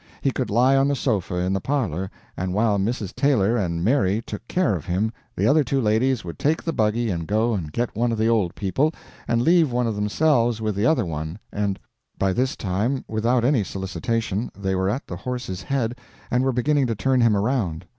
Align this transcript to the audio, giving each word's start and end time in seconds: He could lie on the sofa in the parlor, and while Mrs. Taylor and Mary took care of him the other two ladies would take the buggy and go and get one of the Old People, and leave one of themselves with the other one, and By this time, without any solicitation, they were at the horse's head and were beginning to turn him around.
He 0.19 0.31
could 0.31 0.49
lie 0.49 0.75
on 0.75 0.87
the 0.87 0.95
sofa 0.95 1.35
in 1.35 1.53
the 1.53 1.61
parlor, 1.61 2.09
and 2.35 2.55
while 2.55 2.79
Mrs. 2.79 3.13
Taylor 3.13 3.55
and 3.55 3.85
Mary 3.85 4.19
took 4.19 4.47
care 4.47 4.73
of 4.75 4.85
him 4.87 5.13
the 5.35 5.45
other 5.45 5.63
two 5.63 5.79
ladies 5.79 6.25
would 6.25 6.39
take 6.39 6.63
the 6.63 6.73
buggy 6.73 7.11
and 7.11 7.27
go 7.27 7.53
and 7.53 7.71
get 7.71 7.95
one 7.95 8.11
of 8.11 8.17
the 8.17 8.27
Old 8.27 8.55
People, 8.55 8.93
and 9.27 9.43
leave 9.43 9.71
one 9.71 9.85
of 9.85 9.93
themselves 9.93 10.59
with 10.59 10.73
the 10.73 10.87
other 10.87 11.05
one, 11.05 11.37
and 11.53 11.79
By 12.17 12.33
this 12.33 12.55
time, 12.55 13.05
without 13.07 13.45
any 13.45 13.63
solicitation, 13.63 14.49
they 14.57 14.73
were 14.73 14.89
at 14.89 15.05
the 15.05 15.17
horse's 15.17 15.61
head 15.61 15.95
and 16.31 16.43
were 16.43 16.51
beginning 16.51 16.87
to 16.87 16.95
turn 16.95 17.21
him 17.21 17.37
around. 17.37 17.85